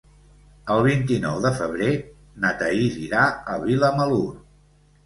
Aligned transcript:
El 0.75 0.79
vint-i-nou 0.87 1.37
de 1.43 1.51
febrer 1.59 1.91
na 2.47 2.55
Thaís 2.63 2.99
irà 3.05 3.31
a 3.57 3.61
Vilamalur. 3.69 4.27